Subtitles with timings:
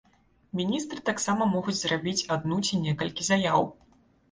[0.61, 3.71] Міністры таксама могуць зрабіць адну ці некалькі заяў.